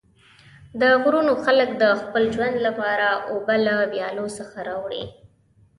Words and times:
د 0.81 0.83
غرونو 1.01 1.33
خلک 1.43 1.69
د 1.83 1.85
خپل 2.01 2.23
ژوند 2.35 2.55
لپاره 2.67 3.07
اوبه 3.31 3.55
له 3.65 3.75
ویالو 3.91 4.25
څخه 4.37 4.57
راوړي. 4.69 5.03